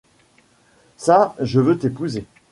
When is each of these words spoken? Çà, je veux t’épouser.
Çà, 0.97 1.35
je 1.39 1.59
veux 1.59 1.77
t’épouser. 1.77 2.25